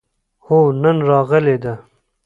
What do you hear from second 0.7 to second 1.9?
نن راغلې ده